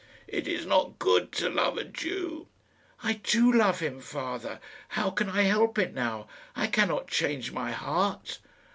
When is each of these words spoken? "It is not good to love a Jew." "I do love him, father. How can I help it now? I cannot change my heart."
"It 0.27 0.47
is 0.47 0.65
not 0.65 0.97
good 0.97 1.31
to 1.33 1.47
love 1.51 1.77
a 1.77 1.83
Jew." 1.83 2.47
"I 3.03 3.21
do 3.23 3.53
love 3.53 3.81
him, 3.81 3.99
father. 4.01 4.59
How 4.87 5.11
can 5.11 5.29
I 5.29 5.43
help 5.43 5.77
it 5.77 5.93
now? 5.93 6.27
I 6.55 6.65
cannot 6.65 7.05
change 7.07 7.51
my 7.51 7.71
heart." 7.71 8.39